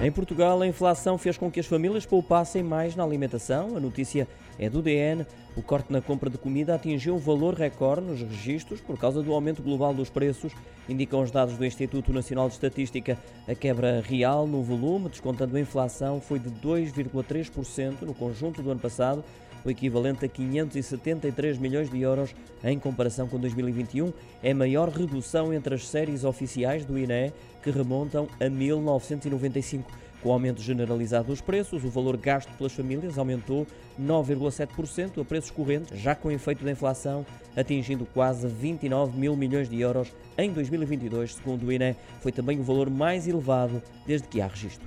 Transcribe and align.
Em 0.00 0.12
Portugal, 0.12 0.62
a 0.62 0.66
inflação 0.66 1.18
fez 1.18 1.36
com 1.36 1.50
que 1.50 1.58
as 1.58 1.66
famílias 1.66 2.06
poupassem 2.06 2.62
mais 2.62 2.94
na 2.94 3.02
alimentação. 3.02 3.76
A 3.76 3.80
notícia 3.80 4.28
é 4.56 4.70
do 4.70 4.80
DN. 4.80 5.26
O 5.56 5.62
corte 5.62 5.92
na 5.92 6.00
compra 6.00 6.30
de 6.30 6.38
comida 6.38 6.72
atingiu 6.72 7.16
um 7.16 7.18
valor 7.18 7.54
recorde 7.54 8.06
nos 8.06 8.20
registros 8.20 8.80
por 8.80 8.96
causa 8.96 9.24
do 9.24 9.32
aumento 9.32 9.60
global 9.60 9.92
dos 9.92 10.08
preços, 10.08 10.52
indicam 10.88 11.20
os 11.20 11.32
dados 11.32 11.58
do 11.58 11.66
Instituto 11.66 12.12
Nacional 12.12 12.46
de 12.46 12.54
Estatística. 12.54 13.18
A 13.48 13.56
quebra 13.56 14.00
real 14.00 14.46
no 14.46 14.62
volume, 14.62 15.08
descontando 15.08 15.56
a 15.56 15.60
inflação, 15.60 16.20
foi 16.20 16.38
de 16.38 16.48
2,3% 16.48 18.02
no 18.02 18.14
conjunto 18.14 18.62
do 18.62 18.70
ano 18.70 18.78
passado, 18.78 19.24
o 19.64 19.70
equivalente 19.70 20.24
a 20.24 20.28
573 20.28 21.58
milhões 21.58 21.90
de 21.90 22.00
euros 22.00 22.34
em 22.62 22.78
comparação 22.78 23.28
com 23.28 23.38
2021. 23.38 24.12
É 24.42 24.52
a 24.52 24.54
maior 24.54 24.88
redução 24.88 25.52
entre 25.52 25.74
as 25.74 25.88
séries 25.88 26.24
oficiais 26.24 26.84
do 26.84 26.98
INE, 26.98 27.32
que 27.62 27.70
remontam 27.70 28.28
a 28.40 28.48
1995. 28.48 29.87
Com 30.22 30.30
o 30.30 30.32
aumento 30.32 30.60
generalizado 30.60 31.28
dos 31.28 31.40
preços, 31.40 31.84
o 31.84 31.88
valor 31.88 32.16
gasto 32.16 32.50
pelas 32.56 32.72
famílias 32.72 33.18
aumentou 33.18 33.66
9,7% 34.00 35.20
a 35.20 35.24
preços 35.24 35.50
correntes, 35.50 35.98
já 35.98 36.14
com 36.14 36.30
efeito 36.30 36.64
da 36.64 36.70
inflação, 36.70 37.24
atingindo 37.56 38.06
quase 38.06 38.46
29 38.46 39.18
mil 39.18 39.36
milhões 39.36 39.68
de 39.68 39.80
euros 39.80 40.12
em 40.36 40.52
2022, 40.52 41.34
segundo 41.34 41.66
o 41.66 41.72
INE. 41.72 41.96
Foi 42.20 42.32
também 42.32 42.58
o 42.58 42.62
valor 42.64 42.90
mais 42.90 43.28
elevado 43.28 43.82
desde 44.06 44.26
que 44.26 44.40
há 44.40 44.46
registro. 44.46 44.86